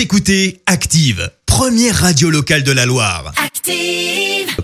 [0.00, 3.34] Vous écoutez Active, première radio locale de la Loire.
[3.36, 4.56] Active.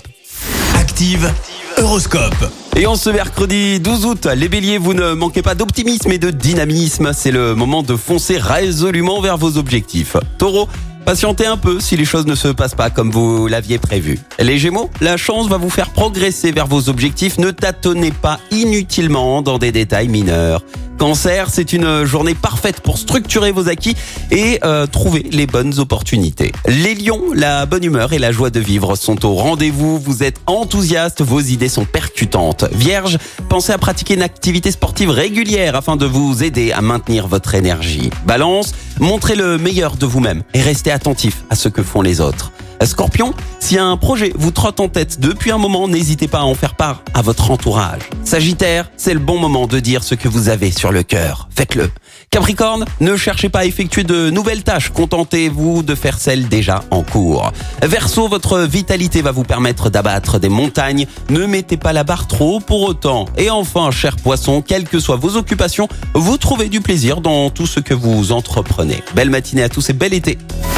[0.74, 1.30] Active,
[1.76, 2.50] Horoscope.
[2.74, 6.30] Et en ce mercredi 12 août, les béliers, vous ne manquez pas d'optimisme et de
[6.30, 7.12] dynamisme.
[7.12, 10.16] C'est le moment de foncer résolument vers vos objectifs.
[10.38, 10.68] Taureau,
[11.04, 14.18] patientez un peu si les choses ne se passent pas comme vous l'aviez prévu.
[14.38, 17.36] Les gémeaux, la chance va vous faire progresser vers vos objectifs.
[17.36, 20.62] Ne tâtonnez pas inutilement dans des détails mineurs.
[20.98, 23.94] Cancer, c'est une journée parfaite pour structurer vos acquis
[24.30, 26.52] et euh, trouver les bonnes opportunités.
[26.66, 29.98] Les lions, la bonne humeur et la joie de vivre sont au rendez-vous.
[29.98, 32.64] Vous êtes enthousiaste, vos idées sont percutantes.
[32.72, 33.18] Vierge,
[33.48, 38.10] pensez à pratiquer une activité sportive régulière afin de vous aider à maintenir votre énergie.
[38.26, 42.52] Balance, montrez le meilleur de vous-même et restez attentif à ce que font les autres.
[42.84, 46.54] Scorpion, si un projet vous trotte en tête depuis un moment, n'hésitez pas à en
[46.54, 48.02] faire part à votre entourage.
[48.24, 51.48] Sagittaire, c'est le bon moment de dire ce que vous avez sur le cœur.
[51.54, 51.90] Faites-le.
[52.30, 57.02] Capricorne, ne cherchez pas à effectuer de nouvelles tâches, contentez-vous de faire celles déjà en
[57.02, 57.52] cours.
[57.82, 62.60] Verseau, votre vitalité va vous permettre d'abattre des montagnes, ne mettez pas la barre trop
[62.60, 63.26] pour autant.
[63.38, 67.66] Et enfin, cher poisson, quelles que soient vos occupations, vous trouvez du plaisir dans tout
[67.66, 69.02] ce que vous entreprenez.
[69.14, 70.38] Belle matinée à tous et bel été.